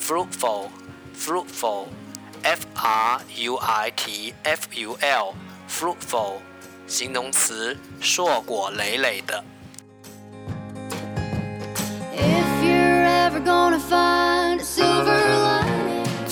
[0.00, 0.68] fruitful
[1.16, 1.86] fruitful
[2.42, 5.34] f r u i t f u l
[5.68, 6.38] fruitful
[6.86, 9.42] 形容词硕果累累的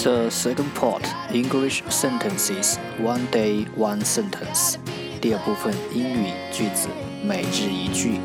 [0.02, 4.76] The second part English sentences one day one sentence
[5.27, 6.87] 第二部分英语句子
[7.21, 8.21] 每日一句。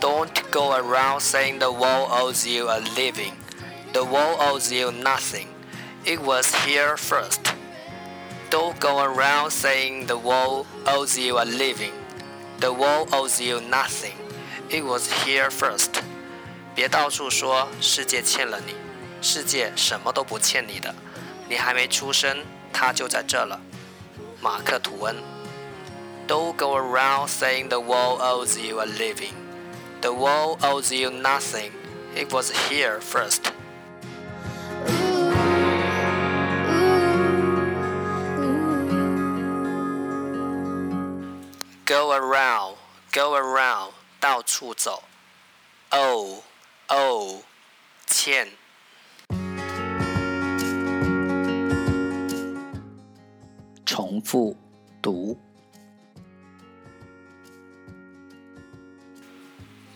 [0.00, 3.34] Don't go around saying the world owes you a living.
[3.92, 5.48] The world owes you nothing.
[6.06, 7.40] It was here first.
[8.50, 11.92] Don't go around saying the world owes you a living.
[12.60, 14.16] The world owes you nothing.
[14.70, 16.00] It was here first.
[16.74, 18.72] 别到处说世界欠了你，
[19.20, 20.94] 世界什么都不欠你的，
[21.46, 22.38] 你还没出生。
[22.77, 23.59] 它就在这了，
[24.41, 25.15] 马克·吐温。
[26.27, 29.33] Don't go around saying the world owes you a living.
[30.01, 31.71] The world owes you nothing.
[32.15, 33.51] It was here first.
[41.85, 42.75] Go around,
[43.11, 45.03] go around，到处走。
[45.89, 46.43] Oh,
[46.87, 47.43] oh，
[48.07, 48.47] 欠。
[53.97, 54.55] 重复
[55.01, 55.37] 读。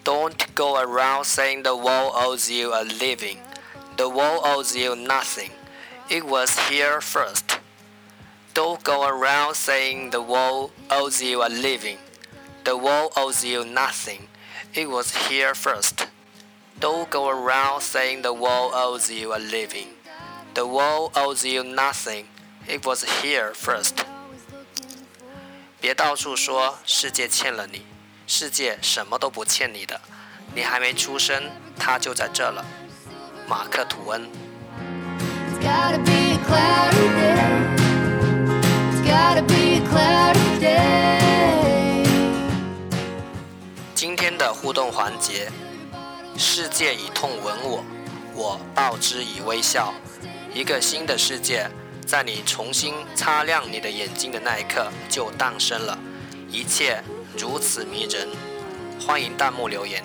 [0.04, 3.40] Don't go around saying the world owes you a living.
[3.98, 5.52] The world owes you nothing.
[6.10, 7.60] It was here first.
[8.54, 11.98] Don't go around saying the world owes you a living.
[12.64, 14.28] The world owes you nothing.
[14.74, 16.08] It was here first.
[16.80, 19.90] Don't go around saying the world owes you a living.
[20.54, 22.28] The world owes you nothing.
[22.69, 24.05] It was here first.
[25.81, 27.85] 别到处说世界欠了你，
[28.27, 30.01] 世界什么都不欠你的。
[30.55, 32.65] 你还没出生，它就在这了。
[33.49, 34.29] 马克·吐温。
[43.95, 45.51] 今天的互动环节：
[46.39, 47.85] 世界以痛吻我，
[48.35, 49.93] 我报之以微笑。
[50.55, 51.69] 一个新的世界。
[52.13, 55.99] 在你重新擦亮你的眼睛的那一刻，就诞生了，
[56.51, 57.03] 一切
[57.39, 58.29] 如此迷人。
[59.01, 60.05] 欢迎弹幕留言，